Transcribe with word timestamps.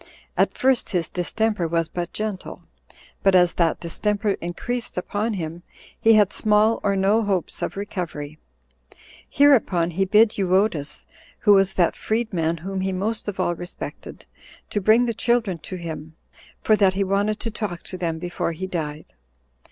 At 0.35 0.57
first 0.57 0.89
his 0.89 1.11
distemper 1.11 1.67
was 1.67 1.87
but 1.87 2.11
gentle; 2.11 2.63
but 3.21 3.35
as 3.35 3.53
that 3.53 3.79
distemper 3.81 4.29
increased 4.41 4.97
upon 4.97 5.35
him, 5.35 5.61
he 5.99 6.13
had 6.13 6.33
small 6.33 6.79
or 6.81 6.95
no 6.95 7.21
hopes 7.21 7.61
of 7.61 7.77
recovery. 7.77 8.39
Hereupon 9.29 9.91
he 9.91 10.05
bid 10.05 10.39
Euodus, 10.39 11.05
who 11.41 11.53
was 11.53 11.73
that 11.73 11.95
freed 11.95 12.33
man 12.33 12.57
whom 12.57 12.81
he 12.81 12.91
most 12.91 13.27
of 13.27 13.39
all 13.39 13.53
respected, 13.53 14.25
to 14.71 14.81
bring 14.81 15.05
the 15.05 15.13
children 15.13 15.59
23 15.59 15.69
to 15.77 15.83
him, 15.83 16.15
for 16.63 16.75
that 16.75 16.95
he 16.95 17.03
wanted 17.03 17.39
to 17.41 17.51
talk 17.51 17.83
to 17.83 17.95
them 17.95 18.17
before 18.17 18.53
he 18.53 18.65
died. 18.65 19.05